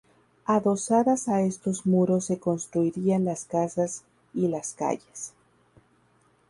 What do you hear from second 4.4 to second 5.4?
las calles.